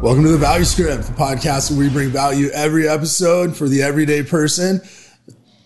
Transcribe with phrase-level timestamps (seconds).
[0.00, 3.82] Welcome to the Value Script, the podcast where we bring value every episode for the
[3.82, 4.80] everyday person.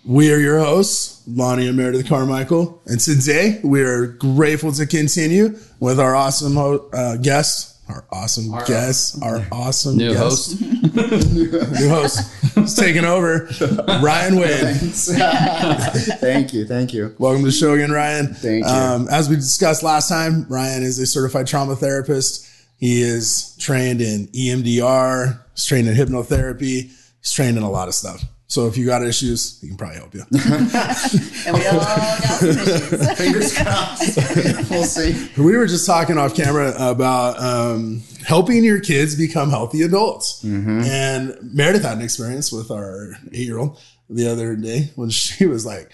[0.06, 2.80] We are your hosts, Lonnie and Meredith Carmichael.
[2.86, 8.50] And today we are grateful to continue with our awesome ho- uh, guest, our awesome
[8.66, 10.60] guest, our awesome New guest, host.
[10.62, 12.54] new host.
[12.54, 13.50] He's taking over,
[14.02, 14.76] Ryan Wade.
[16.20, 17.14] thank you, thank you.
[17.18, 18.28] Welcome to the show again, Ryan.
[18.28, 18.70] Thank you.
[18.70, 22.48] Um, as we discussed last time, Ryan is a certified trauma therapist.
[22.82, 27.94] He is trained in EMDR, he's trained in hypnotherapy, he's trained in a lot of
[27.94, 28.24] stuff.
[28.48, 30.24] So if you got issues, he can probably help you.
[31.46, 33.18] And we all got some issues.
[33.18, 34.16] Fingers crossed.
[34.70, 35.28] we'll see.
[35.40, 40.42] we were just talking off camera about um, helping your kids become healthy adults.
[40.42, 43.78] And Meredith had an experience with our eight year old
[44.10, 45.92] the other day when she was like,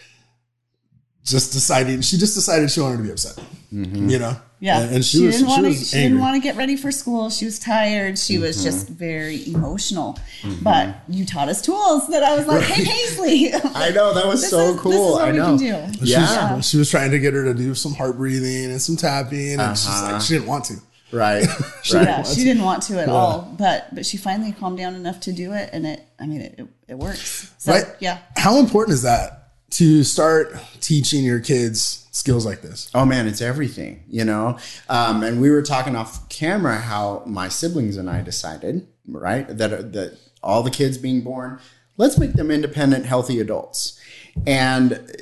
[1.31, 3.37] just deciding, she just decided she wanted to be upset,
[3.73, 4.09] mm-hmm.
[4.09, 4.37] you know?
[4.61, 5.69] Yeah, And, and she, was, didn't she want to.
[5.69, 7.31] was She didn't want to get ready for school.
[7.31, 8.19] She was tired.
[8.19, 8.65] She was mm-hmm.
[8.65, 10.19] just very emotional.
[10.43, 10.65] Mm-hmm.
[10.65, 14.41] But you taught us tools that I was like, "Hey, Paisley, I know that was
[14.41, 14.91] this so is, cool.
[14.91, 15.57] This is what I we know.
[15.57, 15.57] can
[15.93, 16.57] do." She Yeah.
[16.57, 19.61] was, she was trying to get her to do some heart breathing and some tapping,
[19.61, 20.13] and she's Uh-huh.
[20.15, 20.75] like, she didn't want to.
[21.13, 21.47] Right.
[21.91, 22.27] Yeah, right.
[22.27, 25.53] she didn't want to at all, but but she finally calmed down enough to do
[25.53, 26.03] it, and it.
[26.19, 27.53] I mean, it it, it works.
[27.59, 27.85] So Right?
[28.01, 29.38] yeah, How important is that
[29.71, 32.91] to start teaching your kids skills like this?
[32.95, 34.59] Oh man, it's everything, you know.
[34.89, 39.93] Um, and we were talking off camera how my siblings and I decided, right, that
[39.93, 41.61] that all the kids being born,
[41.97, 44.01] let's make them independent, healthy adults,
[44.47, 45.13] and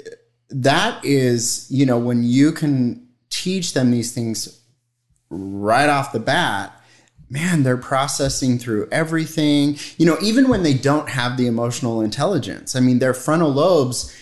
[0.50, 4.62] that is, you know, when you can teach them these things
[5.28, 6.72] right off the bat
[7.28, 12.76] man they're processing through everything you know even when they don't have the emotional intelligence
[12.76, 14.16] i mean their frontal lobes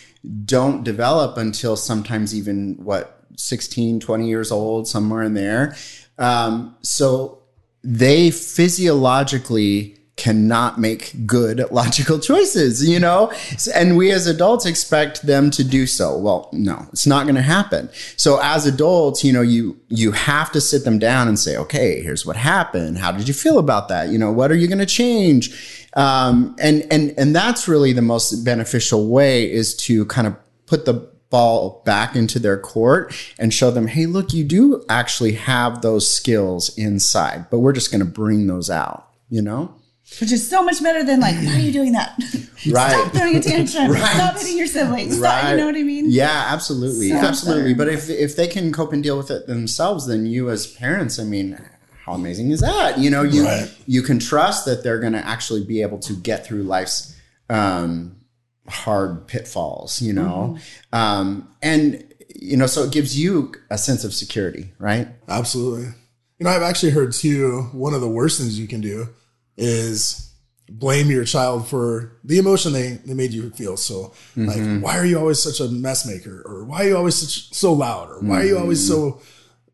[0.44, 5.76] don't develop until sometimes even what 16 20 years old somewhere in there
[6.18, 7.42] um, so
[7.82, 13.32] they physiologically cannot make good logical choices, you know?
[13.74, 16.16] And we as adults expect them to do so.
[16.16, 17.90] Well, no, it's not going to happen.
[18.16, 22.02] So as adults, you know, you you have to sit them down and say, "Okay,
[22.02, 22.98] here's what happened.
[22.98, 24.08] How did you feel about that?
[24.08, 28.02] You know, what are you going to change?" Um, and and and that's really the
[28.02, 30.94] most beneficial way is to kind of put the
[31.30, 36.08] ball back into their court and show them, hey, look, you do actually have those
[36.08, 39.74] skills inside, but we're just going to bring those out, you know?
[40.20, 42.18] which is so much better than like, "Why are you doing that?
[42.66, 42.92] Right.
[42.92, 43.90] Stop throwing a tantrum.
[43.90, 44.14] Right.
[44.14, 45.18] Stop hitting your siblings.
[45.18, 46.06] Stop, you know what I mean?
[46.08, 47.10] Yeah, absolutely.
[47.10, 47.74] So absolutely.
[47.74, 47.90] better.
[47.90, 51.18] But if if they can cope and deal with it themselves, then you as parents,
[51.18, 51.58] I mean,
[52.04, 52.98] how amazing is that?
[52.98, 53.70] You know, you Right.
[53.86, 57.16] you can trust that they're going to actually be able to get through life's
[57.48, 58.16] um,
[58.68, 60.00] hard pitfalls.
[60.02, 60.96] You know, Mm-hmm.
[60.96, 62.04] um, and
[62.36, 65.08] you know, so it gives you a sense of security, right?
[65.28, 65.84] Absolutely.
[66.38, 69.08] You know, I've actually heard too, one of the worst things you can do
[69.56, 70.30] is
[70.68, 73.76] blame your child for the emotion they, they made you feel.
[73.76, 76.42] So like, why are you always such a mess maker?
[76.44, 78.10] Or why are you always such so loud?
[78.10, 79.20] Or why are you always so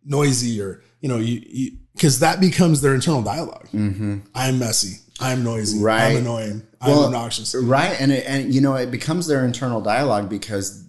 [0.04, 0.60] noisy?
[0.60, 1.70] Or, you know, you, you
[2.00, 4.18] cause that becomes their internal dialog mm-hmm.
[4.34, 5.00] I'm messy.
[5.20, 5.78] I'm noisy.
[5.82, 6.12] Right.
[6.12, 6.62] I'm annoying.
[6.80, 7.54] I'm Well, obnoxious.
[7.54, 10.84] right and it, and you know it becomes their internal dialogue because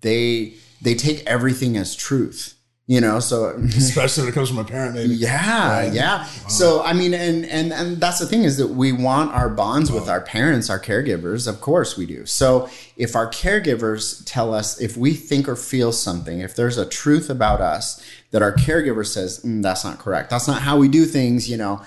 [0.00, 2.55] they they take everything as truth
[2.88, 5.14] you know so Especially when it comes from a parent, maybe.
[5.14, 6.24] yeah yeah.
[6.48, 9.90] So i mean and and and that's the thing is that we want our bonds
[9.90, 11.48] with our parents our caregivers.
[11.48, 12.26] Of course we do.
[12.26, 16.86] So if our caregivers tell us if we think or feel something if there's a
[16.86, 20.30] truth about us that our caregiver says "Mm, that's not correct.
[20.30, 21.82] That's not how we do things you know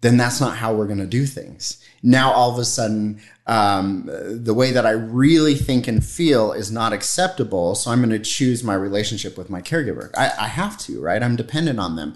[0.00, 1.84] then that's not how we're going to do things.
[2.02, 6.70] Now, all of a sudden, um, the way that I really think and feel is
[6.70, 7.74] not acceptable.
[7.74, 10.10] So I'm going to choose my relationship with my caregiver.
[10.16, 11.22] I, I have to, right?
[11.22, 12.14] I'm dependent on them.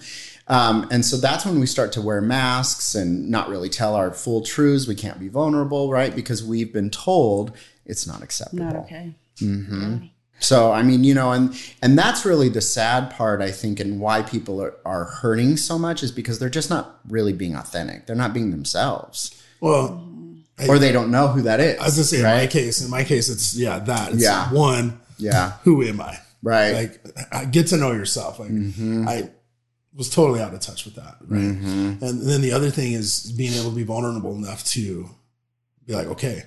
[0.49, 4.13] Um, and so that's when we start to wear masks and not really tell our
[4.13, 4.87] full truths.
[4.87, 6.15] We can't be vulnerable, right?
[6.15, 7.57] Because we've been told
[7.87, 8.65] it's not acceptable.
[8.65, 9.15] Not okay.
[10.43, 14.01] So I mean, you know, and and that's really the sad part, I think, and
[14.01, 18.07] why people are, are hurting so much is because they're just not really being authentic.
[18.07, 20.09] They're not being themselves, Well,
[20.69, 21.79] or they don't know who that is.
[21.79, 24.13] I was gonna say in my case, in my case, it's yeah, that.
[24.13, 24.53] It's Yeah.
[24.53, 26.19] one, Yeah, who am I?
[26.43, 26.99] right.
[27.33, 28.39] Like get to know yourself.
[28.39, 29.09] Like mm-hmm.
[29.09, 29.31] I
[29.95, 31.17] was totally out of touch with that.
[31.27, 31.41] Right.
[31.41, 32.05] Mm-hmm.
[32.05, 35.09] And then the other thing is being able to be vulnerable enough to
[35.87, 36.45] be like, okay,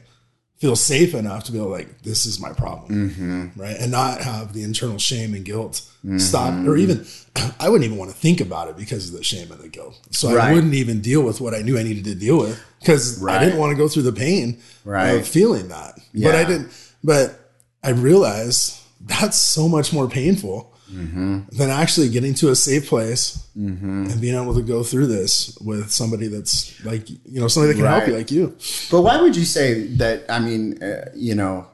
[0.57, 3.09] feel safe enough to be like, this is my problem.
[3.09, 3.59] Mm-hmm.
[3.59, 3.75] Right.
[3.77, 6.17] And not have the internal shame and guilt mm-hmm.
[6.17, 7.05] stop or even
[7.59, 9.99] I wouldn't even want to think about it because of the shame and the guilt.
[10.11, 13.23] So I wouldn't even deal with what I knew I needed to deal with because
[13.25, 15.09] I didn't want to go through the pain Right.
[15.09, 15.99] of feeling that.
[16.13, 16.71] But I didn't
[17.03, 17.39] but
[17.83, 24.21] I realized that's so much more painful than actually getting to a safe place and
[24.21, 27.89] being able to go through this with somebody that's like you know somebody that can
[27.91, 28.55] help you like you.
[28.91, 30.25] But why would you say that?
[30.29, 31.67] I mean, uh, you know,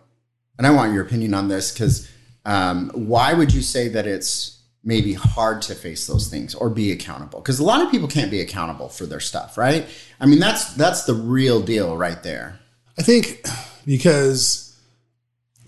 [0.58, 2.10] and I want your opinion on this because
[2.46, 6.92] um, why would you say that it's maybe hard to face those things or be
[6.92, 7.40] accountable?
[7.40, 9.88] Because a lot of people can't be accountable for their stuff, right?
[10.20, 12.60] I mean, that's that's the real deal right there.
[12.98, 13.46] I think
[13.86, 14.61] because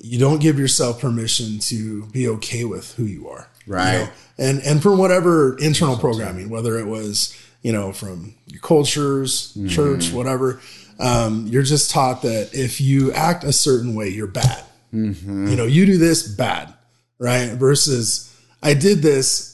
[0.05, 3.47] you don't give yourself permission to be okay with who you are.
[3.65, 3.93] you Right.
[3.99, 4.09] know?
[4.37, 10.11] And and from whatever internal programming, whether it was, you know, from your cultures, church,
[10.11, 10.59] whatever,
[10.99, 14.63] um, you're just taught that if you act a certain way, you're bad.
[14.91, 16.71] You know, you do this bad,
[17.17, 17.51] right?
[17.53, 18.29] Versus
[18.61, 19.52] I did this,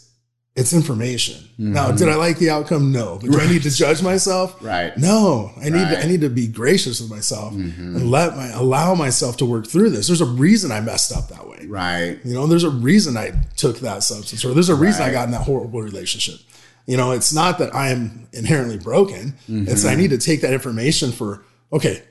[0.59, 1.35] it's information.
[1.53, 1.71] Mm-hmm.
[1.71, 2.91] Now, did I like the outcome?
[2.91, 3.17] No.
[3.21, 4.61] But do I need to judge myself?
[4.61, 4.95] Right.
[4.97, 8.09] No, I need to, I need to be gracious with myself and mm-hmm.
[8.09, 10.07] let my allow myself to work through this.
[10.07, 11.65] There's a reason I messed up that way.
[11.65, 12.19] Right.
[12.25, 15.25] You know, there's a reason I took that substance, or there's a reason I got
[15.25, 16.41] in that horrible relationship.
[16.85, 19.37] You know, it's not that I am inherently broken.
[19.49, 19.69] Mm-hmm.
[19.69, 22.03] It's I need to take that information for okay,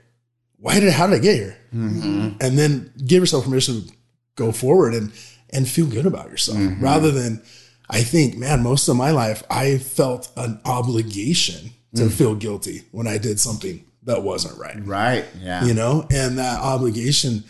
[0.57, 3.93] why did how did I get here, and then give yourself permission to
[4.37, 5.13] go forward and
[5.51, 7.43] and feel good about yourself rather than.
[7.91, 12.13] I think, man, most of my life I felt an obligation to mm.
[12.13, 14.77] feel guilty when I did something that wasn't right.
[14.85, 15.25] Right.
[15.41, 15.65] Yeah.
[15.65, 17.45] You know, and that obligation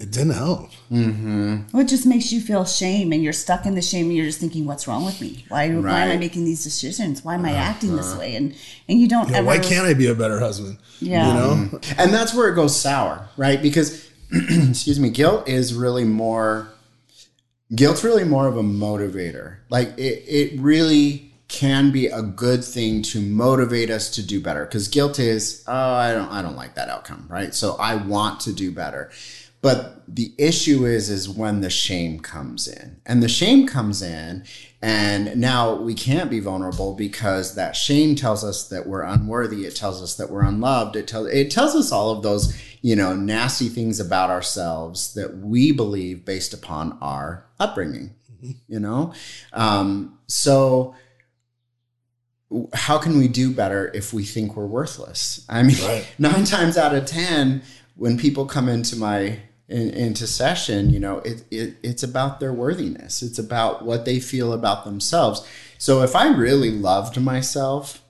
[0.00, 0.70] it didn't help.
[0.90, 1.56] Mm-hmm.
[1.72, 4.24] Well, it just makes you feel shame, and you're stuck in the shame, and you're
[4.24, 5.44] just thinking, "What's wrong with me?
[5.48, 7.22] Why, why am I making these decisions?
[7.22, 7.60] Why am I uh-huh.
[7.60, 8.54] acting this way?" And
[8.88, 9.46] and you don't You know, ever.
[9.46, 10.78] why can't I be a better husband?
[11.00, 11.28] Yeah.
[11.28, 11.50] You know?
[11.50, 12.00] Mm-hmm.
[12.00, 13.60] and that's where it goes sour, right?
[13.60, 16.68] Because, excuse me, guilt is really more.
[17.74, 19.58] Guilt's really more of a motivator.
[19.68, 24.64] Like it, it really can be a good thing to motivate us to do better.
[24.64, 27.54] Because guilt is, oh, I don't, I don't like that outcome, right?
[27.54, 29.10] So I want to do better.
[29.62, 34.44] But the issue is, is when the shame comes in, and the shame comes in,
[34.80, 39.66] and now we can't be vulnerable because that shame tells us that we're unworthy.
[39.66, 40.96] It tells us that we're unloved.
[40.96, 45.36] It tells it tells us all of those you know nasty things about ourselves that
[45.36, 48.14] we believe based upon our upbringing.
[48.66, 49.12] You know,
[49.52, 50.94] um, so
[52.72, 55.44] how can we do better if we think we're worthless?
[55.48, 56.06] I mean, Right.
[56.18, 57.62] nine times out of ten,
[57.96, 62.52] when people come into my in, into session, you know, it, it it's about their
[62.52, 63.22] worthiness.
[63.22, 65.46] It's about what they feel about themselves.
[65.78, 68.02] So if I really loved myself,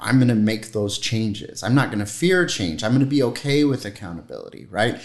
[0.00, 1.62] I'm going to make those changes.
[1.62, 2.84] I'm not going to fear change.
[2.84, 5.00] I'm going to be okay with accountability, right?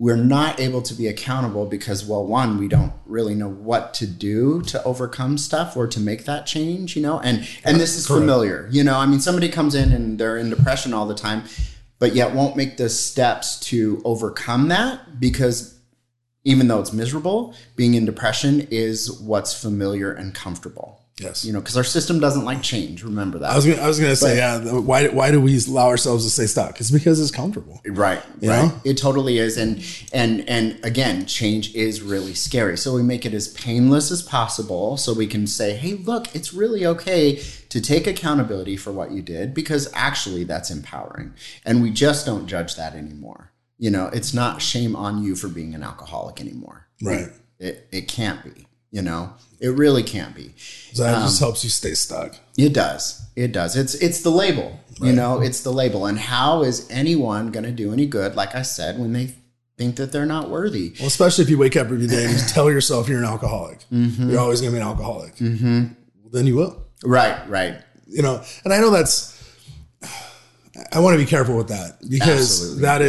[0.00, 4.06] We're not able to be accountable because, well, one, we don't really know what to
[4.06, 7.18] do to overcome stuff or to make that change, you know.
[7.18, 8.20] And and this is Correct.
[8.20, 8.96] familiar, you know.
[8.96, 11.42] I mean, somebody comes in and they're in depression all the time,
[11.98, 15.78] but yet won't make the steps to overcome that because
[16.44, 21.00] even though it's miserable, being in depression is what's familiar and comfortable.
[21.20, 21.44] Yes.
[21.44, 23.02] You know, because our system doesn't like change.
[23.02, 23.50] Remember that.
[23.50, 24.58] I was gonna, I was gonna say, yeah.
[24.72, 26.78] Why why do we allow ourselves to stay stuck?
[26.80, 27.80] It's because it's comfortable.
[27.84, 28.66] Right, You right.
[28.66, 28.80] know?
[28.84, 29.82] It totally is, and
[30.12, 32.76] and and again, change is really scary.
[32.78, 36.54] So we make it as painless as possible, so we can say, "Hey, look, it's
[36.54, 41.34] really okay to take accountability for what you did," because actually, that's empowering,
[41.64, 43.50] and we just don't judge that anymore.
[43.76, 46.86] You know, it's not shame on you for being an alcoholic anymore.
[47.02, 47.28] Right.
[47.58, 48.67] It it can't be.
[48.90, 50.54] You know, it really can't be.
[50.92, 52.36] So that Um, just helps you stay stuck.
[52.56, 53.22] It does.
[53.36, 53.76] It does.
[53.76, 54.80] It's it's the label.
[55.00, 56.06] You know, it's the label.
[56.06, 58.34] And how is anyone going to do any good?
[58.34, 59.34] Like I said, when they
[59.76, 60.92] think that they're not worthy.
[60.98, 63.84] Well, especially if you wake up every day and you tell yourself you're an alcoholic.
[63.92, 64.30] Mm-hmm.
[64.30, 65.36] You're always gonna be an alcoholic.
[65.36, 65.78] Mm-hmm.
[66.22, 66.82] Well, then you will.
[67.04, 67.48] Right.
[67.48, 67.76] Right.
[68.08, 69.36] You know, and I know that's.
[70.92, 73.06] I want to be careful with that because Absolutely, that yeah.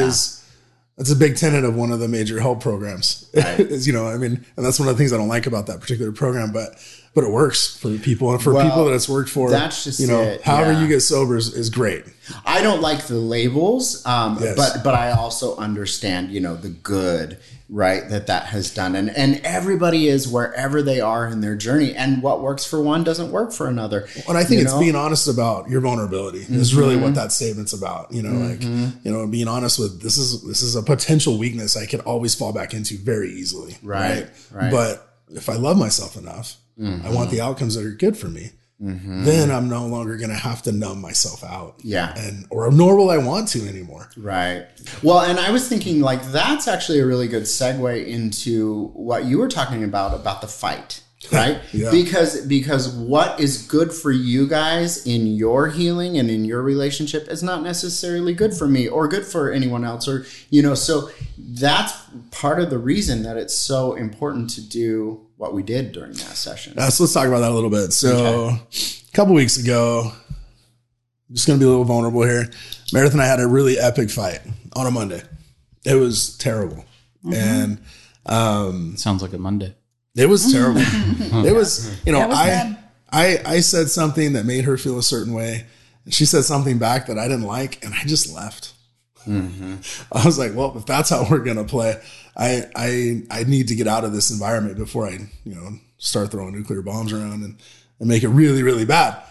[0.99, 3.29] That's a big tenet of one of the major help programs.
[3.33, 3.59] Right.
[3.61, 5.67] is you know, I mean, and that's one of the things I don't like about
[5.67, 6.75] that particular program, but
[7.13, 9.49] but it works for people and for Well, people that it's worked for.
[9.49, 10.81] that's just you know, it, however yeah.
[10.81, 12.03] you get sober is, is great.
[12.45, 14.55] I don't like the labels, um, Yes.
[14.55, 17.39] but but I also understand, you know, the good,
[17.69, 18.07] right?
[18.09, 22.21] That that has done, and and everybody is wherever they are in their journey, and
[22.21, 24.07] what works for one doesn't work for another.
[24.27, 24.79] And I think it's know?
[24.79, 27.03] being honest about your vulnerability is really Mm-hmm.
[27.03, 28.11] what that statement's about.
[28.11, 31.75] You know, like you know, being honest with this is this is a potential weakness
[31.75, 33.75] I could always fall back into very easily.
[33.81, 34.71] Right, right.
[34.71, 37.05] But if I love myself enough, Mm-hmm.
[37.05, 38.51] I want the outcomes that are good for me.
[38.81, 39.25] Mm-hmm.
[39.25, 41.75] Then I'm no longer going to have to numb myself out.
[41.83, 42.13] Yeah.
[42.17, 44.09] and or nor will I want to anymore.
[44.15, 44.65] Right.
[45.03, 49.37] Well, and I was thinking like that's actually a really good segue into what you
[49.37, 51.59] were talking about about the fight, right?
[51.73, 51.91] Yeah.
[51.91, 57.27] Because because what is good for you guys in your healing and in your relationship
[57.27, 61.09] is not necessarily good for me or good for anyone else or you know, so
[61.37, 61.93] that's
[62.31, 66.35] part of the reason that it's so important to do what we did during that
[66.35, 66.77] session.
[66.77, 67.93] Uh, so let's talk about that a little bit.
[67.93, 72.49] So a couple weeks ago, I'm just going to be a little vulnerable here.
[72.91, 74.41] Meredith and I had a really epic fight
[74.75, 75.21] on a Monday.
[75.85, 76.83] It was terrible.
[77.33, 77.79] And
[78.25, 79.73] um, Sounds like a Monday.
[80.13, 80.81] it was terrible.
[81.45, 82.83] it was, you know, was I, bad.
[83.09, 85.65] I, I said something that made her feel a certain way.
[86.03, 87.81] And she said something back that I didn't like.
[87.85, 88.73] And I just left.
[89.27, 92.01] I was like, well, if that's how we're gonna play,
[92.35, 96.31] I I I need to get out of this environment before I you know start
[96.31, 97.55] throwing nuclear bombs around and,
[97.99, 99.21] and make it really really bad.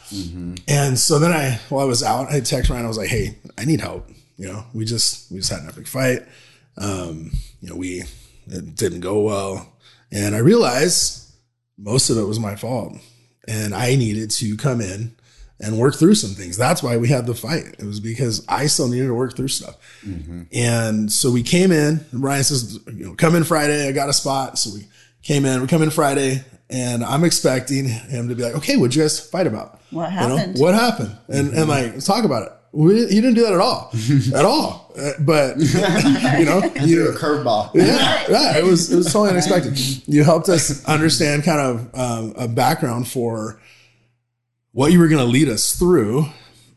[0.69, 2.85] And so then I while I was out, I texted Ryan.
[2.85, 4.09] I was like, hey, I need help.
[4.37, 6.21] You know, we just we just had an epic fight.
[6.77, 8.05] Um, you know, we
[8.47, 9.73] it didn't go well,
[10.13, 11.25] and I realized
[11.77, 12.95] most of it was my fault,
[13.47, 15.15] and I needed to come in
[15.61, 16.57] and work through some things.
[16.57, 17.77] That's why we had the fight.
[17.79, 19.77] It was because I still needed to work through stuff.
[20.53, 23.89] And so we came in, and Ryan says, you know, come in Friday.
[23.89, 24.59] I got a spot.
[24.59, 24.87] So we
[25.23, 28.95] came in, we come in Friday and I'm expecting him to be like, okay, what'd
[28.95, 29.81] you guys fight about?
[29.91, 30.23] What happened?
[30.23, 30.61] You know, happened?
[30.61, 31.17] what happened?
[31.29, 32.53] And, and like, let's talk about it.
[32.73, 33.91] We, he didn't do that at all,
[34.35, 34.93] at all.
[34.99, 35.57] Uh, But
[36.39, 37.71] you know, Threw a curveball.
[37.75, 39.79] yeah, yeah, it was it was totally unexpected.
[40.07, 43.59] You helped us understand kind of um, a background for
[44.79, 46.27] what you were going to lead us through,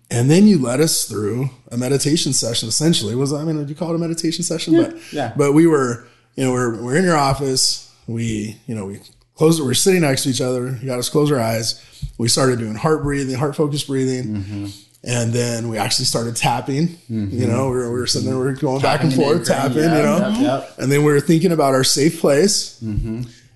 [0.10, 2.68] and then you led us through a meditation session.
[2.68, 4.76] Essentially, was I mean, would you call it a meditation session?
[4.76, 5.34] But Yeah.
[5.38, 7.94] but we were, you know, we're we're in your office.
[8.08, 9.00] We, you know, we
[9.36, 9.62] closed.
[9.64, 10.78] We're sitting next to each other.
[10.82, 11.80] You got us close our eyes.
[12.18, 14.72] We started doing heart breathing, heart focused breathing.
[15.04, 16.98] And then we actually started tapping.
[17.10, 19.46] You know, we were, we were sitting there, we were going back and forth, and
[19.46, 19.84] tapping.
[19.84, 22.80] anchoring, you know, yep, yep, and then we were thinking about our safe place.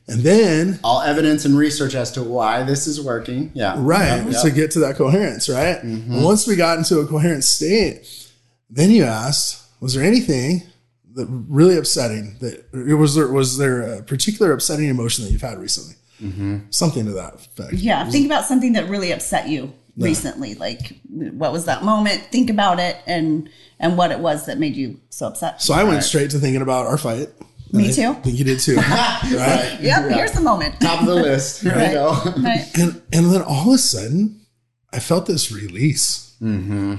[0.08, 3.52] And then, All evidence and research as to why this is working.
[3.56, 3.74] Yeah.
[3.78, 4.42] right, Yep, yep.
[4.44, 5.82] to get to that coherence, right?
[5.82, 8.06] And once we got into a coherent state,
[8.70, 10.62] then you asked, was there anything
[11.16, 15.58] that really upsetting that was there was there a particular upsetting emotion that you've had
[15.58, 15.96] recently?
[16.22, 16.58] Mm-hmm.
[16.70, 17.74] Something to that effect.
[17.74, 20.56] Yeah, think about something that really upset you recently.
[20.56, 22.22] Like, what was that moment?
[22.32, 25.62] Think about it and and what it was that made you so upset.
[25.62, 27.30] So I went straight to thinking about our fight.
[27.76, 28.22] Me And I too.
[28.22, 29.78] think you did too, right?
[29.82, 30.80] Yep, here's the moment.
[30.82, 31.62] Top of the list.
[31.64, 31.88] There Right.
[31.90, 32.42] you go.
[32.42, 32.70] Right.
[32.78, 34.42] And and then all of a sudden,
[34.94, 36.36] I felt this release.
[36.42, 36.96] Mm-hmm.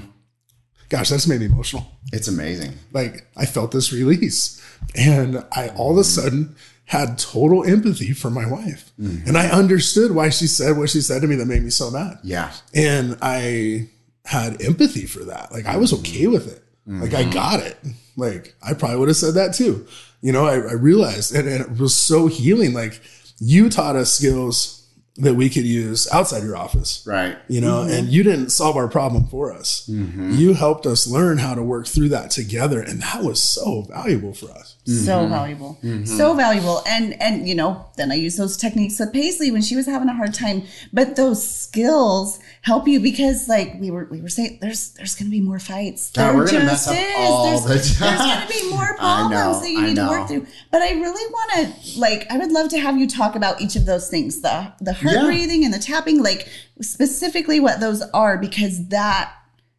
[0.89, 1.85] Gosh, that's made me emotional.
[2.13, 2.73] It's amazing.
[2.93, 4.61] like I felt this release
[4.95, 6.55] and I all of a sudden
[6.85, 8.91] had total empathy for my wife.
[8.97, 9.27] Mm-hmm.
[9.27, 11.91] And I understood why she said what she said to me that made me so
[11.91, 12.19] mad.
[12.23, 12.53] Yeah.
[12.73, 13.89] And I
[14.23, 15.51] had empathy for that.
[15.51, 16.01] Like I was mm-hmm.
[16.01, 16.63] okay with it.
[16.89, 17.77] Like I got it.
[18.15, 19.85] Like I probably would have said that too.
[20.21, 22.73] You know, I, I realized and, and it was so healing.
[22.73, 23.01] Like
[23.39, 24.76] you taught us skills
[25.17, 27.37] that we could use outside your office Right.
[27.47, 27.91] you know mm-hmm.
[27.91, 30.31] and you didn't solve our problem for us mm-hmm.
[30.31, 34.33] you helped us learn how to work through that together and that was so valuable
[34.33, 35.29] for us So mm-hmm.
[35.29, 35.77] valuable.
[36.05, 36.81] So valuable.
[36.87, 40.07] And and you know, then I use those techniques with Paisley when she was having
[40.07, 40.63] a hard time.
[40.93, 45.29] But those skills help you because like we were we were saying there's there's gonna
[45.29, 46.13] be more fights.
[46.15, 48.17] Yeah, There we're gonna just mess up all There's, the time.
[48.17, 50.47] there's gonna be more problems know, that you I need to work through.
[50.71, 53.85] But I really wanna like I would love to have you talk about each of
[53.85, 54.39] those things.
[54.41, 55.25] The the heart Yeah.
[55.25, 56.47] breathing and the tapping, like
[56.81, 59.33] specifically what those are, because that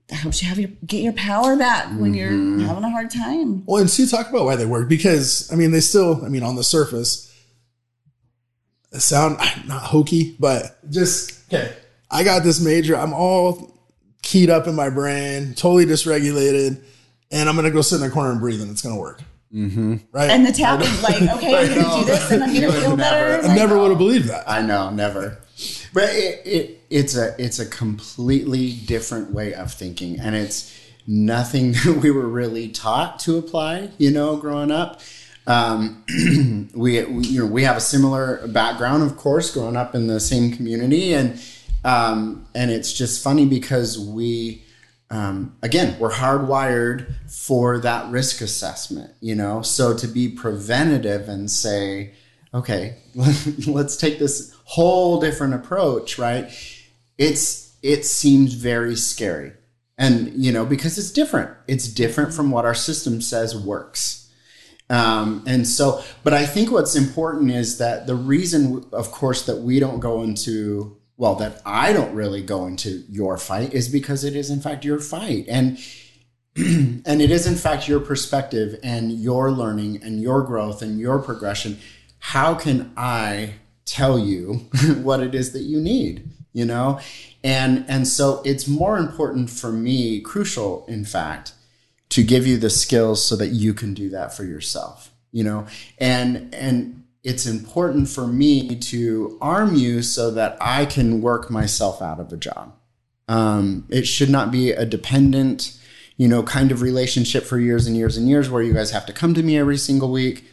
[0.09, 2.59] that helps you have your get your power back when Mm-hmm.
[2.61, 3.63] you're having a hard time.
[3.67, 6.43] well and Sue talk about why they work because i mean they still i mean
[6.43, 7.31] on the surface
[8.91, 11.75] they sound not hokey but just okay
[12.11, 13.79] i got this major i'm all
[14.23, 16.81] keyed up in my brain totally dysregulated
[17.31, 19.21] and i'm gonna go sit in the corner and breathe and it's gonna work
[19.53, 19.97] mm-hmm.
[20.13, 23.45] right And the tapping, like, okay, I'm gonna do this and I'm gonna feel better.
[23.45, 25.39] i Like, never would have believed that I know, never.
[25.93, 30.75] But it, it it's a it's a completely different way of thinking, and it's
[31.07, 33.91] nothing that we were really taught to apply.
[33.99, 35.01] You know, growing up,
[35.47, 36.05] um,
[36.75, 40.21] we, we you know we have a similar background, of course, growing up in the
[40.21, 41.41] same community, and
[41.85, 44.65] um, and it's just funny because we.
[45.11, 49.63] Um, again, we're hardwired for that risk assessment, you know.
[49.63, 52.13] So to be preventative and say,
[52.53, 56.51] okay, let's take this whole different approach, right?
[57.17, 59.53] It's it seems very scary.
[59.97, 61.51] And you know, because it's different.
[61.67, 64.31] It's different from what our system says works.
[64.91, 69.59] Um, and so, but I think what's important is that the reason, of course, that
[69.59, 74.25] we don't go into, well, that I don't really go into your fight is because
[74.25, 75.45] it is, in fact, your fight.
[75.49, 75.79] And
[76.57, 81.19] and it is in fact your perspective and your learning and your growth and your
[81.21, 81.79] progression.
[82.21, 84.55] How can i tell you
[85.03, 86.99] what it is that you need you know?
[87.45, 91.53] And and so it's more important for me crucial in fact
[92.09, 95.67] to give you the skills so that you can do that for yourself you know?
[95.99, 102.01] And and it's important for me to arm you so that I can work myself
[102.01, 102.73] out of a job.
[103.29, 105.77] Um, it should not be a dependent,
[106.17, 109.05] you know, kind of relationship for years and years and years where you guys have
[109.07, 110.45] to come to me every single week.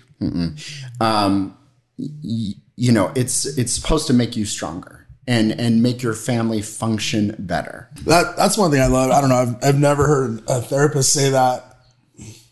[1.00, 1.58] Um,
[1.98, 6.62] y- you know, it's it's supposed to make you stronger and and make your family
[6.62, 7.90] function better.
[8.06, 9.12] That that's one thing I love.
[9.12, 9.36] I don't know.
[9.36, 11.75] I've, I've never heard a therapist say that.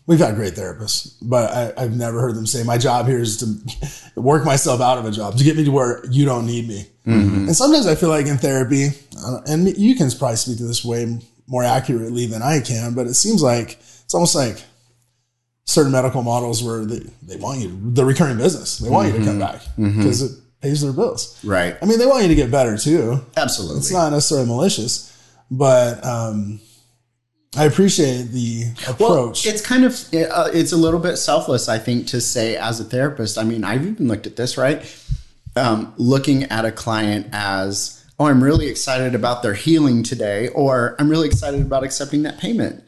[0.06, 3.38] We've had great therapists, but I, I've never heard them say, "My job here is
[3.38, 6.68] to work myself out of a job to get me to where you don't need
[6.68, 10.64] me." And sometimes I feel like in therapy, uh, and you can probably speak to
[10.64, 13.72] this way more accurately than I can, but it seems like
[14.04, 14.62] it's almost like
[15.66, 18.78] certain medical models where they, they want you to, the recurring business.
[18.78, 21.38] They want you to come back because it pays their bills.
[21.44, 21.76] Right.
[21.80, 23.20] I mean, they want you to get better too.
[23.36, 23.78] Absolutely.
[23.78, 25.10] It's not necessarily malicious,
[25.50, 26.60] but um,
[27.56, 28.98] I appreciate the approach.
[29.00, 32.80] Well, it's kind of uh, it's a little bit selfless, I think, to say as
[32.80, 33.38] a therapist.
[33.38, 34.84] I mean, I've even looked at this right,
[35.56, 40.96] um, looking at a client as, oh, I'm really excited about their healing today, or
[40.98, 42.82] I'm really excited about accepting that payment.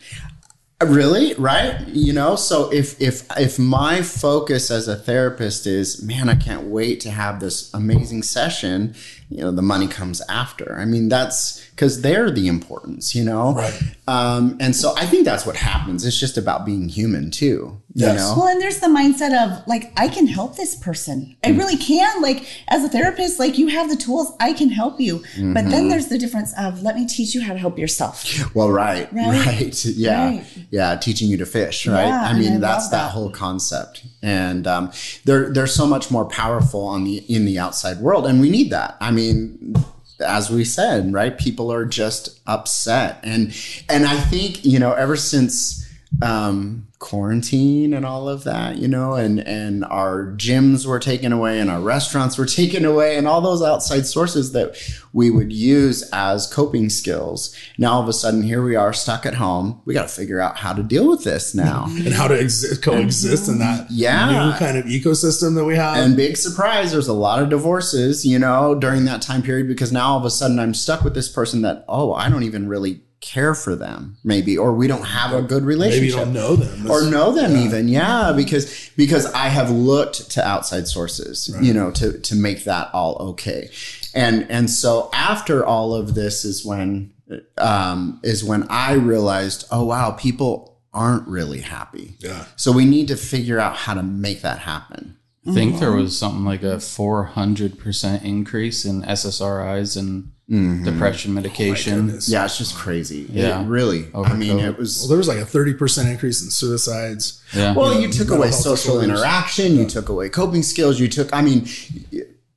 [0.78, 1.86] Uh, Really, right?
[1.88, 6.64] You know, so if if if my focus as a therapist is, man, I can't
[6.64, 8.94] wait to have this amazing session,
[9.28, 10.76] you know, the money comes after.
[10.78, 13.54] I mean, that's because they're the importance, you know.
[13.54, 13.82] Right.
[14.08, 16.04] Um, and so I think that's what happens.
[16.06, 17.80] It's just about being human too.
[17.94, 18.18] You Yes.
[18.18, 18.34] know?
[18.36, 21.34] Well, and there's the mindset of like, I can help this person.
[21.42, 21.58] I Mm.
[21.58, 22.20] really can.
[22.22, 25.18] Like, as a therapist, like, you have the tools, I can help you.
[25.18, 25.70] But Mm-hmm.
[25.70, 28.24] then there's the difference of, let me teach you how to help yourself.
[28.54, 29.46] Well, right, Right.
[29.46, 30.44] right, yeah, Right.
[30.70, 32.06] yeah, teaching you to fish, right?
[32.06, 33.04] Yeah, I mean, I that's that.
[33.06, 33.10] that.
[33.12, 34.90] whole concept, and um,
[35.24, 38.70] they're they're so much more powerful on the in the outside world, and we need
[38.70, 38.96] that.
[39.00, 39.74] I mean,
[40.20, 41.36] as we said, right?
[41.36, 43.54] People are just upset, and
[43.88, 45.86] and I think you know, ever since
[46.22, 51.58] um, quarantine and all of that, you know, and and our gyms were taken away
[51.60, 54.76] and our restaurants were taken away and all those outside sources that
[55.12, 57.54] we would use as coping skills.
[57.78, 59.80] Now all of a sudden here we are stuck at home.
[59.84, 61.84] We got to figure out how to deal with this now.
[61.88, 64.50] and how to exist, coexist in that Yeah.
[64.50, 65.96] new kind of ecosystem that we have.
[65.98, 69.92] And big surprise, there's a lot of divorces, you know, during that time period because
[69.92, 72.68] now all of a sudden I'm stuck with this person that, oh, I don't even
[72.68, 76.02] really care for them, maybe, or we don't have a good relationship.
[76.02, 76.90] Maybe you don't know them.
[76.90, 81.90] or know them even yeah because because i have looked to outside sources you know
[81.90, 83.68] to to make that all okay
[84.14, 87.12] and and so after all of this is when
[87.58, 92.44] um is when i realized oh wow people aren't really happy Yeah.
[92.56, 95.16] so we need to figure out how to make that happen
[95.48, 102.06] I think there was something like a 400% increase in SSRIs and depression medication.
[102.06, 102.28] goodness.
[102.28, 103.62] yeah it's just crazy Yeah.
[103.62, 106.50] It really i mean Over it was Well, there was like a 30% increase in
[106.50, 107.42] suicides.
[107.52, 107.74] yeah.
[107.74, 109.08] Well, you you know, took away social disorders.
[109.20, 111.66] interaction, you took away coping skills, you took, I mean,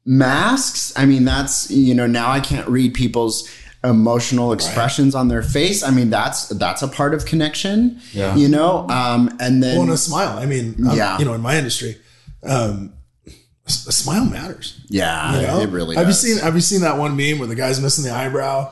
[0.05, 0.93] masks.
[0.95, 3.49] I mean, that's, you know, now I can't read people's
[3.83, 5.83] emotional expressions on their face.
[5.83, 8.35] I mean, that's, that's a part of connection, Yeah.
[8.35, 8.87] you know?
[8.89, 10.37] Um, and then, Well, and a smile.
[10.37, 11.17] I mean, I'm- Yeah.
[11.17, 11.97] you know, in my industry,
[12.43, 12.93] um,
[13.69, 14.79] a smile matters.
[14.89, 15.59] yeah, you know?
[15.61, 16.23] it really have does.
[16.23, 18.71] you seen Have you seen that one meme where the guy's missing the eyebrow,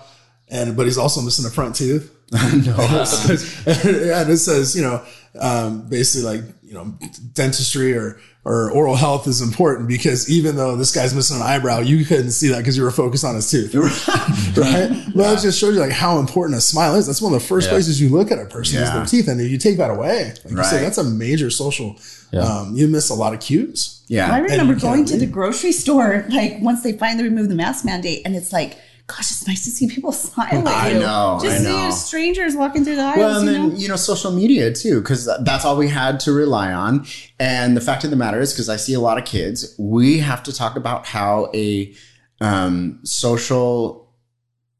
[0.50, 2.14] and but he's also missing the front tooth?
[2.32, 2.40] no.
[2.44, 5.04] and it says, you know,
[5.40, 6.94] um, basically like, you know,
[7.34, 11.80] dentistry or, or oral health is important because even though this guy's missing an eyebrow,
[11.80, 13.74] you couldn't see that because you were focused on his tooth.
[14.58, 14.90] right?
[15.16, 17.08] Well, that just shows you like how important a smile is.
[17.08, 17.72] That's one of the first Yeah.
[17.74, 19.28] places you look at a person is their teeth.
[19.30, 20.66] And if you take that away, like you Right.
[20.66, 21.96] said, that's a major social,
[22.32, 22.42] Yeah.
[22.42, 24.02] um, you miss a lot of cues.
[24.08, 24.30] Yeah.
[24.32, 27.86] I remember going can't to the grocery store, like once they finally removed the mask
[27.86, 31.62] mandate, and it's like, gosh, it's nice to see people smile at I know, Just
[31.62, 31.90] I know.
[31.90, 33.18] see strangers walking through the aisles.
[33.18, 33.76] Well, and you then know?
[33.76, 37.06] you know social media too, because that's all we had to rely on.
[37.40, 40.20] And the fact of the matter is, because I see a lot of kids, we
[40.20, 41.94] have to talk about how a
[42.42, 44.06] um, social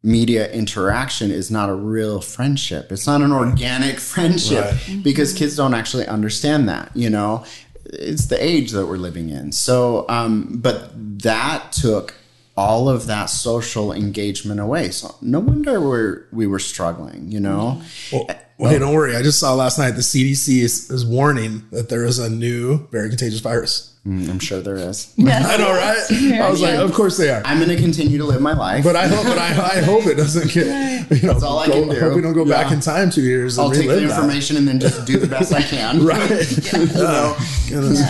[0.04, 2.92] media interaction is not a real friendship.
[2.92, 5.02] It's not an organic friendship Right.
[5.04, 6.92] because kids don't actually understand that.
[6.96, 7.44] You know,
[7.86, 9.52] it's the age that we're living in.
[9.52, 10.92] So, um, but
[11.24, 12.14] that took
[12.58, 14.90] all of that social engagement away.
[14.90, 17.32] So no wonder we're we were struggling.
[17.32, 17.82] You know.
[18.12, 19.16] Well, well, hey, don't worry.
[19.16, 22.88] I just saw last night the CDC is, is warning that there is a new
[22.88, 23.94] very contagious virus.
[24.04, 25.14] Mm, I'm sure there is.
[25.20, 26.42] I know, right?
[26.42, 27.44] I was like, of course they are.
[27.46, 28.84] I'm going to continue to live my life.
[28.84, 30.66] But I hope, but I, I hope it doesn't get.
[31.10, 32.00] You know, That's all I go- can do.
[32.02, 33.58] Hope we don't go back in time two years.
[33.60, 34.16] I'll take the relive that.
[34.18, 36.04] information and then just do the best I can.
[36.06, 36.74] Right.
[36.74, 37.38] You know?
[37.70, 38.02] Goodness.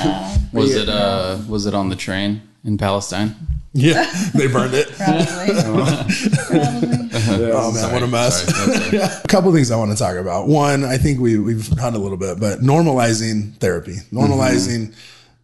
[0.53, 3.35] was it uh was it on the train in Palestine?
[3.77, 4.89] Yeah, they burned it.
[4.97, 5.27] Probably.
[7.17, 7.37] Uh-huh.
[7.37, 7.51] Probably.
[7.51, 8.43] Oh man, what a mess.
[8.43, 10.47] Sorry, that's a- a couple things I want to talk about.
[10.47, 14.95] One, I think we we've had a little bit, but normalizing therapy, normalizing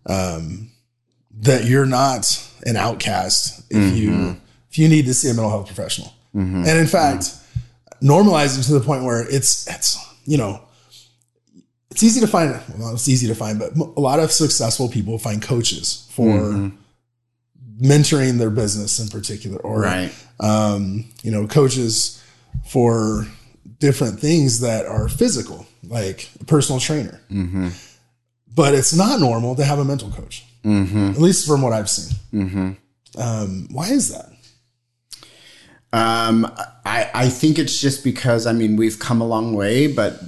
[0.08, 0.72] um,
[1.42, 3.96] that you're not an outcast if mm-hmm.
[3.96, 4.38] you
[4.70, 6.14] if you need to see a mental health professional.
[6.36, 6.64] Mm-hmm.
[6.66, 7.26] And in fact,
[8.02, 10.62] normalizing to the point where it's it's you know
[11.92, 15.20] it's easy to find well it's easy to find but a lot of successful people
[15.20, 16.76] find coaches for mm-hmm.
[17.82, 20.12] Mentoring their business in particular or Right.
[20.40, 22.22] um, you know coaches
[22.68, 23.28] for
[23.80, 27.20] different things that are physical like a personal trainer
[28.56, 32.16] but it's not normal to have a mental coach at least from what i've seen
[33.18, 34.30] um, why is that
[35.92, 36.46] Um,
[36.86, 40.20] I, I think it's just because, I mean, we've come a long way, but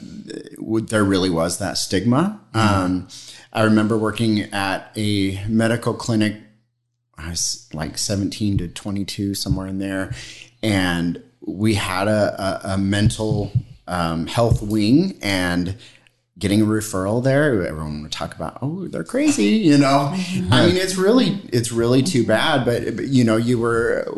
[0.91, 2.39] there really was that stigma.
[2.53, 3.07] Um,
[3.51, 6.35] I remember working at a medical clinic.
[7.17, 10.13] I was like 17 to 22, somewhere in there.
[10.61, 13.51] And we had a, a, a mental
[13.87, 15.77] um, health wing and
[16.37, 17.65] getting a referral there.
[17.65, 20.11] Everyone would talk about oh they're crazy you know?
[20.51, 24.11] I mean it's really it's really too bad but, but you know you were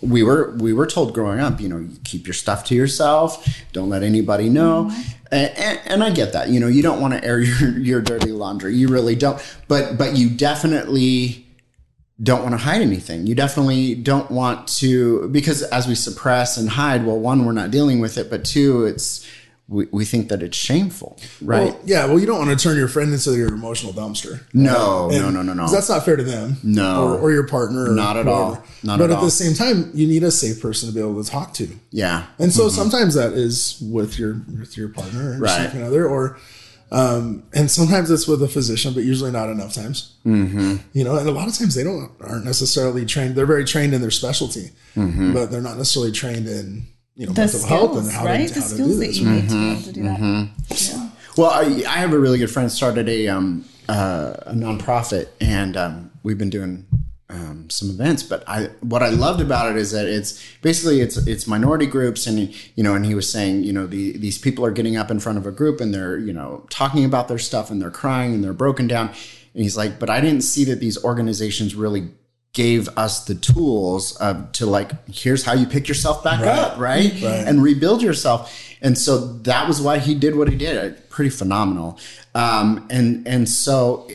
[0.00, 3.64] we were we were told growing up you know you keep your stuff to yourself.
[3.72, 4.92] Don't let anybody know.
[5.32, 6.48] And, and, and i get that.
[6.50, 8.76] You know you don't want to air your, your dirty laundry.
[8.76, 9.42] You really don't.
[9.66, 11.43] But but you definitely
[12.22, 13.26] don't want to hide anything.
[13.26, 17.70] You definitely don't want to because as we suppress and hide, well, one, we're not
[17.70, 19.26] dealing with it, but two, it's
[19.66, 21.72] we, we think that it's shameful, right?
[21.72, 24.42] Well, yeah, well, you don't want to turn your friend into your emotional dumpster.
[24.52, 25.66] no, And- no, no, no, no.
[25.68, 26.58] That's not fair to them.
[26.62, 27.14] No.
[27.14, 27.90] Or, or your partner.
[27.90, 28.62] Or Not at all.
[28.82, 29.24] Not but at at, all.
[29.24, 31.68] the same time, you need a safe person to be able to talk to.
[31.90, 35.42] yeah, And so sometimes that is with your with your partner or Mm-hmm.
[35.42, 35.50] Right.
[35.54, 36.36] significant other, or
[36.90, 40.14] um, and sometimes it's with a physician, but usually not enough times.
[40.24, 40.76] Mm-hmm.
[40.92, 43.34] You know, and a lot of times they don't aren't necessarily trained.
[43.34, 45.32] They're very trained in their specialty, Mm-hmm.
[45.32, 48.46] but they're not necessarily trained in you know The mental health and how right?
[48.48, 49.16] to The how to do skills that this.
[49.18, 49.70] you need to Mm-hmm.
[49.72, 50.48] able to do that.
[50.70, 51.10] Yeah.
[51.36, 55.76] Well, I, I have a really good friend started a um, uh, a nonprofit, and
[55.76, 56.86] um, we've been doing
[57.30, 58.22] um, some events.
[58.22, 62.26] But I what I loved about it is that it's basically it's it's minority groups,
[62.26, 65.10] and you know, and he was saying, you know, the, these people are getting up
[65.10, 67.90] in front of a group and they're you know talking about their stuff and they're
[67.90, 71.74] crying and they're broken down, and he's like, but I didn't see that these organizations
[71.74, 72.10] really
[72.52, 77.12] gave us the tools uh, to like here's how you pick yourself back up right?
[77.48, 78.60] and rebuild yourself.
[78.80, 81.08] And so that was why he did what he did.
[81.10, 81.98] Pretty phenomenal.
[82.34, 84.08] Um, and and so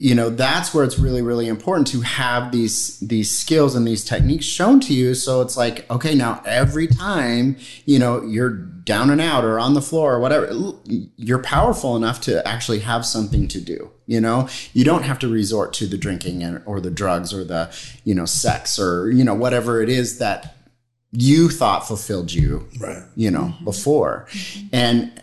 [0.00, 4.04] you know that's where it's really really important to have these these skills and these
[4.04, 5.14] techniques shown to you.
[5.14, 9.74] So it's like okay now every time you know you're down and out or on
[9.74, 10.50] the floor or whatever
[11.16, 14.48] you're powerful enough to actually have something to do you know?
[14.72, 17.72] You don't have to resort to the drinking and, or the drugs or the
[18.04, 20.56] you know sex or you know whatever it is that
[21.12, 23.04] you thought fulfilled you Right.
[23.14, 23.64] you know mm-hmm.
[23.64, 24.26] before.
[24.72, 25.22] And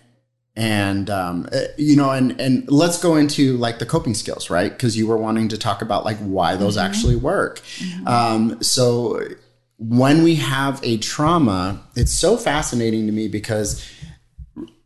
[0.58, 4.72] and um, uh, you know and and let's go into like the coping skills right?
[4.72, 7.62] Because you were wanting to talk about like why those actually work.
[8.06, 9.22] Um, so
[9.78, 13.88] when we have a trauma it's so fascinating to me because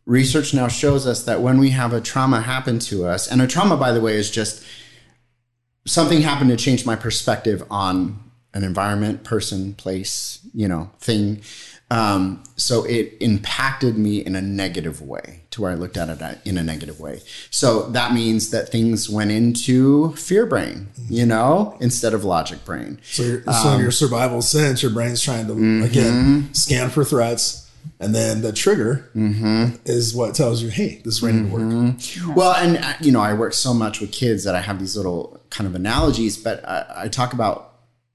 [0.04, 3.46] research now shows us that when we have a trauma happen to us and a
[3.46, 4.62] trauma by the way is just
[5.86, 8.22] something happened to change my perspective on
[8.54, 11.40] an environment, person, place, you know, thing.
[11.92, 16.38] Um, so it impacted me in a negative way to where I looked at it
[16.48, 17.20] in a negative way.
[17.50, 22.98] So that means that things went into fear brain, you know, instead of logic brain.
[23.02, 25.82] So, you're, so Um, your survival sense, your brain's trying to mm-hmm.
[25.82, 27.68] again scan for threats,
[28.00, 29.76] and then the trigger Mm-hmm.
[29.84, 31.96] is what tells you, "Hey, this is ready to work."
[32.34, 34.96] Well, and uh, you know, I work so much with kids that I have these
[34.96, 37.56] little kind of analogies, but I, I talk about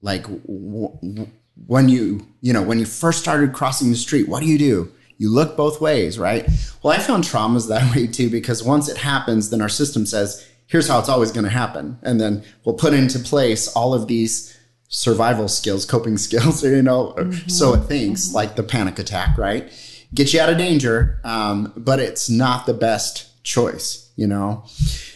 [0.02, 1.28] like w- w-
[1.66, 4.92] when you, you know, when you first started crossing the street, what do you do?
[5.18, 6.48] You look both ways, right?
[6.84, 10.48] Well, I found traumas that way too, because once it happens, then our system says,
[10.68, 11.98] here's how it's always going to happen.
[12.04, 14.56] And then we'll put into place all of these
[14.90, 19.72] survival skills, coping skills, you know, or so it thinks, like the panic attack, right?
[20.14, 24.64] Get you out of danger, um, but it's not the best choice, you know?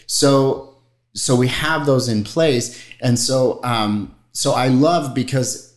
[0.07, 0.77] So,
[1.13, 2.81] so we have those in place.
[2.99, 5.70] And so, um, so I love because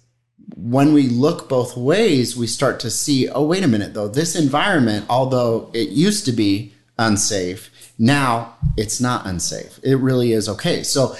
[0.56, 4.36] when we look both ways, we start to see, oh, wait a minute, though, this
[4.36, 9.78] environment, although it used to be unsafe, now it's not unsafe.
[9.82, 10.82] It really is okay.
[10.82, 11.16] So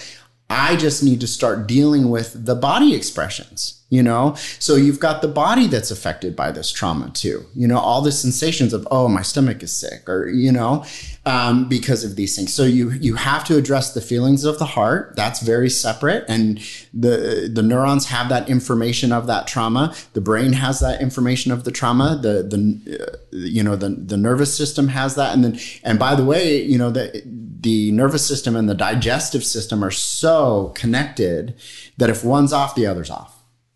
[0.51, 4.35] I just need to start dealing with the body expressions, you know?
[4.59, 8.13] So you've got the body that's affected by this trauma too, you know, all the
[8.13, 10.85] sensations of, oh, my stomach is sick or, you know,
[11.27, 12.53] um, because of these things.
[12.53, 15.15] So you, you have to address the feelings of the heart.
[15.17, 16.25] That's very separate.
[16.29, 16.59] And
[16.93, 19.95] the, the neurons have that information of that trauma.
[20.13, 22.19] The brain has that information of the trauma.
[22.21, 25.35] The, the, uh, you know, the, the nervous system has that.
[25.35, 29.45] And then, and by the way, you know, the, the nervous system and the digestive
[29.45, 31.55] system are so connected
[31.97, 33.34] that if one's off, the other's off.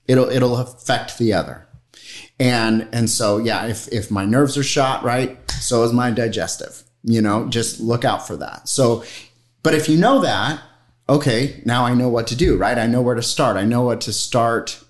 [0.08, 1.66] It'll it'll affect the other.
[2.40, 6.82] And and so yeah, if if my nerves are shot, right, so is my digestive.
[7.04, 8.68] You know, just look out for that.
[8.68, 9.04] So,
[9.62, 10.60] but if you know that,
[11.08, 12.76] okay, now I know what to do, right?
[12.76, 13.56] I know where to start.
[13.56, 14.82] I know what to start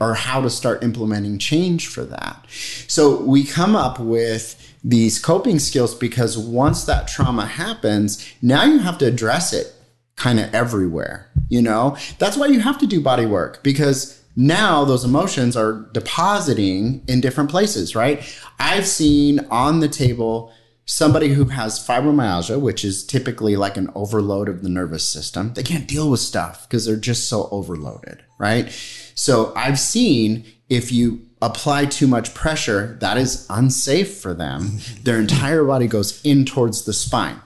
[0.00, 2.44] or how to start implementing change for that.
[2.88, 8.78] So we come up with these coping skills because once that trauma happens, now you
[8.78, 9.72] have to address it
[10.16, 11.30] kind of everywhere.
[11.48, 15.88] You know, that's why you have to do body work because now those emotions are
[15.92, 18.22] depositing in different places, right?
[18.60, 20.52] I've seen on the table
[20.84, 25.54] somebody who has fibromyalgia, which is typically like an overload of the nervous system.
[25.54, 28.70] They can't deal with stuff because they're just so overloaded, right?
[29.16, 34.78] So I've seen if you apply too much pressure, that is unsafe for them.
[35.02, 37.40] Their entire body goes in towards the spine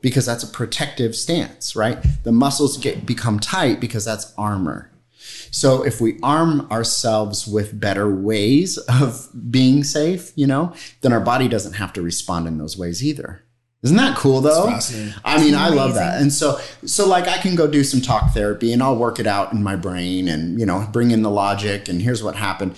[0.00, 1.98] because that's a protective stance, right?
[2.22, 4.92] The muscles get become tight because that's armor.
[5.50, 11.20] So if we arm ourselves with better ways of being safe, you know, then our
[11.20, 13.42] body doesn't have to respond in those ways either.
[13.82, 14.66] Isn't that cool though?
[15.24, 16.20] I mean, I love that.
[16.20, 19.26] And so, so like I can go do some talk therapy and I'll work it
[19.26, 22.74] out in my brain and, you know, bring in the logic and here's what happened.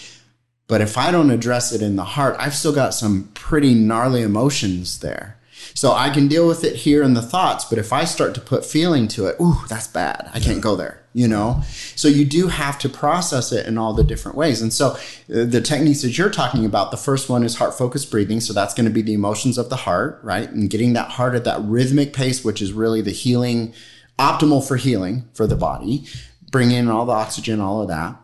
[0.66, 4.20] But if I don't address it in the heart, I've still got some pretty gnarly
[4.20, 5.37] emotions there.
[5.74, 8.40] So I can deal with it here in the thoughts, but if I start to
[8.40, 10.30] put feeling to it, ooh, that's bad.
[10.34, 11.62] I can't go there, you know?
[11.94, 14.60] So you do have to process it in all the different ways.
[14.60, 18.10] And so uh, the techniques that you're talking about, the first one is heart focused
[18.10, 18.40] breathing.
[18.40, 20.50] So that's going to be the emotions of the heart, right?
[20.50, 23.74] And getting that heart at that rhythmic pace, which is really the healing,
[24.18, 26.06] optimal for healing for the body.
[26.50, 28.16] Bring in all the oxygen, all of that.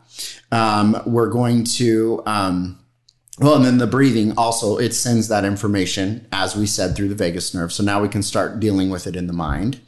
[0.51, 2.79] Um, we're going to, um,
[3.41, 7.17] well, and then the breathing also, it sends that information, as we said, through the
[7.17, 7.73] vagus nerve.
[7.73, 9.81] So now we can start dealing with it in the mind.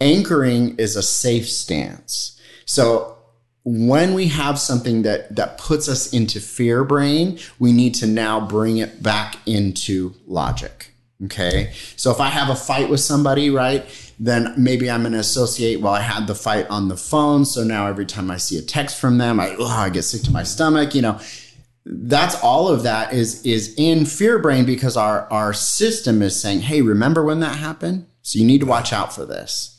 [0.00, 2.40] Anchoring is a safe stance.
[2.64, 3.18] So
[3.64, 8.40] when we have something that, that puts us into fear brain, we need to now
[8.40, 10.92] bring it back into logic.
[11.24, 11.72] Okay.
[11.96, 13.84] So if I have a fight with somebody, right,
[14.18, 17.44] then maybe I'm going to associate, well, I had the fight on the phone.
[17.44, 20.22] So now every time I see a text from them, I, oh, I get sick
[20.22, 21.20] to my stomach, you know
[21.84, 26.60] that's all of that is is in fear brain because our our system is saying
[26.60, 28.06] hey remember when that happened?
[28.22, 29.74] So you need to watch out for this.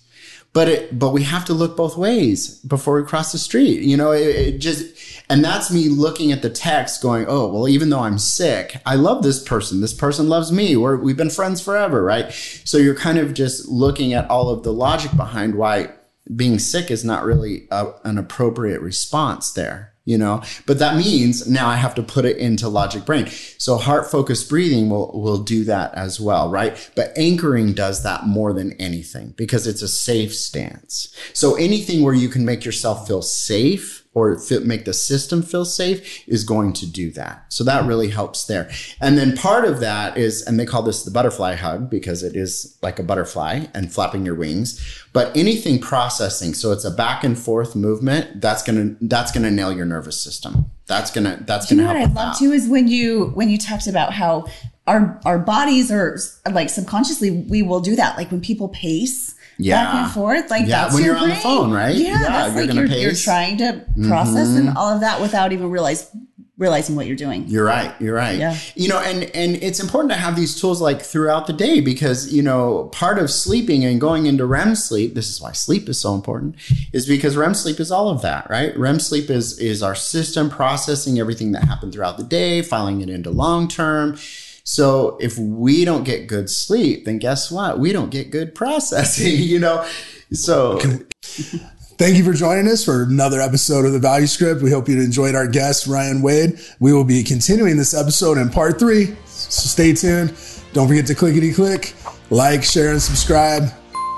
[0.52, 3.84] But it but we have to look both ways before we cross the street.
[3.84, 4.86] You know it, it just
[5.30, 8.96] and that's me looking at the text going oh well even though i'm sick i
[8.96, 9.82] love this person.
[9.82, 10.76] This person loves me.
[10.76, 12.32] We're, we've been friends forever right?
[12.66, 15.92] So you're kind of just looking at all of the logic behind why
[16.36, 21.48] being sick is not really a, an appropriate response there you know but that means
[21.48, 25.38] now i have to put it into logic brain so heart focused breathing will will
[25.38, 29.88] do that as well right but anchoring does that more than anything because it's a
[29.88, 35.44] safe stance so anything where you can make yourself feel safe or make the system
[35.44, 37.46] feel safe is going to do that.
[37.50, 38.70] So that really helps there.
[39.00, 42.36] And then part of that is, and they call this the butterfly hug because it
[42.36, 45.06] is like a butterfly and flapping your wings.
[45.14, 48.42] But anything processing, so it's a back and forth movement.
[48.42, 50.72] That's gonna that's gonna nail your nervous system.
[50.88, 52.10] That's gonna that's gonna you know help.
[52.12, 52.40] What I love that.
[52.40, 54.46] too is when you when you talked about how
[54.88, 56.18] our our bodies are
[56.52, 58.18] like subconsciously we will do that.
[58.18, 59.84] Like when people pace yeah.
[59.84, 60.50] back and forth.
[60.50, 61.96] Like yeah, that's when your you're on the phone, right?
[61.96, 64.78] Yeah, Yeah, that's you're like you're, you're trying to process and mm-hmm.
[64.78, 66.10] all of that without even realize
[66.60, 67.46] realizing what you're doing.
[67.48, 67.96] You're right.
[68.00, 68.38] You're right.
[68.38, 68.56] Yeah.
[68.76, 72.32] You know, and and it's important to have these tools like throughout the day because
[72.32, 75.16] you know part of sleeping and going into REM sleep.
[75.16, 76.56] This is why sleep is so important.
[76.94, 78.78] Is because REM sleep is all of that, right?
[78.78, 83.10] REM sleep is is our system processing everything that happened throughout the day, filing it
[83.10, 84.18] into long term.
[84.66, 87.80] So if we don't get good sleep, then guess what?
[87.80, 89.40] We don't get good processing.
[89.50, 89.88] You know.
[90.32, 90.80] So
[92.00, 94.62] Thank you for joining us for another episode of the Value Script.
[94.62, 96.58] We hope you enjoyed our guest, Ryan Wade.
[96.80, 99.18] We will be continuing this episode in part three.
[99.26, 100.34] So stay tuned.
[100.72, 101.94] Don't forget to clickety click,
[102.30, 103.64] like, share, and subscribe.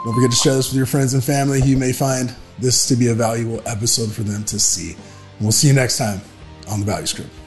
[0.05, 1.59] Don't forget to share this with your friends and family.
[1.63, 4.91] You may find this to be a valuable episode for them to see.
[4.91, 6.21] And we'll see you next time
[6.69, 7.40] on the Value Script.